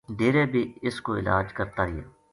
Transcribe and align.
ڈیرے 0.17 0.43
بے 0.51 0.61
اس 0.87 0.95
کو 1.05 1.15
علاج 1.21 1.47
کرتا 1.57 1.81
رہیا 1.85 2.07